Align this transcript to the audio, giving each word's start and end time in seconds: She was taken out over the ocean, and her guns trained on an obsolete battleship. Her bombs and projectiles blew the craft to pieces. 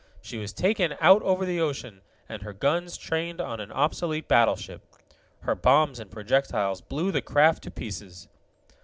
She 0.19 0.39
was 0.39 0.51
taken 0.51 0.95
out 0.99 1.21
over 1.21 1.45
the 1.45 1.59
ocean, 1.61 2.01
and 2.27 2.41
her 2.41 2.53
guns 2.53 2.97
trained 2.97 3.39
on 3.39 3.59
an 3.59 3.71
obsolete 3.71 4.27
battleship. 4.27 4.81
Her 5.41 5.53
bombs 5.53 5.99
and 5.99 6.09
projectiles 6.09 6.81
blew 6.81 7.11
the 7.11 7.21
craft 7.21 7.61
to 7.65 7.69
pieces. 7.69 8.27